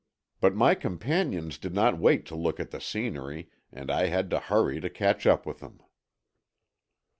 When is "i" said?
3.91-4.07